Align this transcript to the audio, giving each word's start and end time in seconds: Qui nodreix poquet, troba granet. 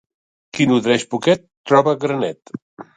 Qui 0.57 0.67
nodreix 0.71 1.05
poquet, 1.13 1.47
troba 1.73 1.97
granet. 2.07 2.61